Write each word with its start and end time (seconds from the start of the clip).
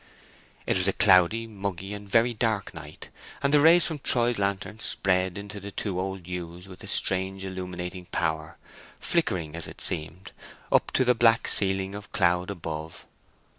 It 0.65 0.77
was 0.77 0.87
a 0.87 0.93
cloudy, 0.93 1.45
muggy, 1.45 1.93
and 1.93 2.09
very 2.09 2.33
dark 2.33 2.73
night, 2.73 3.09
and 3.43 3.53
the 3.53 3.59
rays 3.59 3.85
from 3.85 3.99
Troy's 3.99 4.39
lantern 4.39 4.79
spread 4.79 5.37
into 5.37 5.59
the 5.59 5.69
two 5.69 5.99
old 5.99 6.25
yews 6.27 6.67
with 6.67 6.83
a 6.83 6.87
strange 6.87 7.45
illuminating 7.45 8.05
power, 8.05 8.57
flickering, 8.99 9.55
as 9.55 9.67
it 9.67 9.79
seemed, 9.79 10.31
up 10.71 10.89
to 10.93 11.05
the 11.05 11.13
black 11.13 11.47
ceiling 11.47 11.93
of 11.93 12.11
cloud 12.11 12.49
above. 12.49 13.05